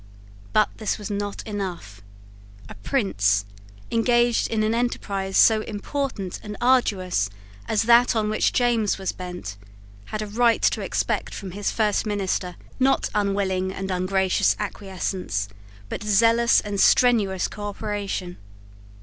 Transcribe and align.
But 0.51 0.69
this 0.77 0.97
was 0.97 1.11
not 1.11 1.45
enough. 1.45 2.01
A 2.67 2.73
prince, 2.73 3.45
engaged 3.91 4.47
in 4.47 4.63
an 4.63 4.73
enterprise 4.73 5.37
so 5.37 5.61
important 5.61 6.39
and 6.41 6.57
arduous 6.59 7.29
as 7.67 7.83
that 7.83 8.15
on 8.15 8.27
which 8.27 8.51
James 8.51 8.97
was 8.97 9.11
bent, 9.11 9.57
had 10.05 10.23
a 10.23 10.25
right 10.25 10.63
to 10.63 10.81
expect 10.81 11.35
from 11.35 11.51
his 11.51 11.69
first 11.69 12.07
minister, 12.07 12.55
not 12.79 13.11
unwilling 13.13 13.71
and 13.71 13.91
ungracious 13.91 14.55
acquiescence, 14.57 15.47
but 15.87 16.01
zealous 16.01 16.61
and 16.61 16.79
strenuous 16.81 17.47
cooperation. 17.47 18.37